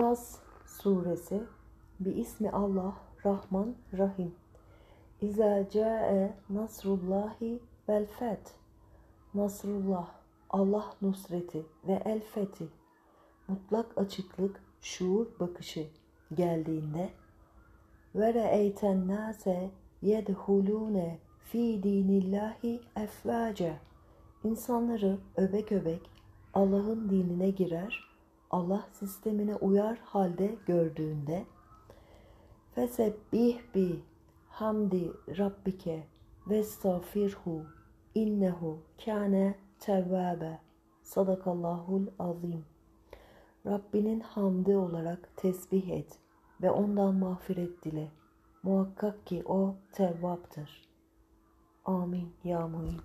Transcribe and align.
Nas 0.00 0.38
suresi 0.66 1.42
bi 2.00 2.10
ismi 2.10 2.50
Allah 2.50 2.94
Rahman 3.24 3.74
Rahim. 3.98 4.34
İza 5.20 5.68
ca'e 5.68 6.34
nasrullahi 6.50 7.60
vel 7.88 8.06
feth. 8.06 8.50
Nasrullah, 9.34 10.08
Allah 10.50 10.84
nusreti 11.02 11.66
ve 11.88 12.02
el 12.04 12.20
fethi. 12.20 12.68
Mutlak 13.48 13.98
açıklık, 13.98 14.62
şuur 14.80 15.26
bakışı 15.40 15.86
geldiğinde 16.34 17.10
ve 18.14 18.34
re'eyten 18.34 19.08
nase 19.08 19.70
yedhulune 20.02 21.18
fi 21.38 21.82
dinillahi 21.82 22.80
efvace. 22.96 23.78
İnsanları 24.44 25.18
öbek 25.36 25.72
öbek 25.72 26.10
Allah'ın 26.54 27.10
dinine 27.10 27.50
girer, 27.50 28.10
Allah 28.50 28.86
sistemine 28.92 29.56
uyar 29.56 29.98
halde 29.98 30.56
gördüğünde 30.66 31.44
fesebbih 32.74 33.58
bi 33.74 34.02
hamdi 34.48 35.12
rabbike 35.38 36.06
ve 36.46 36.62
stafirhu 36.62 37.64
innehu 38.14 38.78
kâne 39.04 39.54
tevvâbe 39.78 40.58
sadakallahul 41.02 42.06
azim 42.18 42.64
Rabbinin 43.66 44.20
hamdi 44.20 44.76
olarak 44.76 45.36
tesbih 45.36 45.88
et 45.88 46.18
ve 46.62 46.70
ondan 46.70 47.14
mağfiret 47.14 47.84
dile. 47.84 48.08
Muhakkak 48.62 49.26
ki 49.26 49.42
o 49.46 49.74
tevvaptır. 49.92 50.88
Amin 51.84 52.32
ya 52.44 52.68
muhim. 52.68 53.00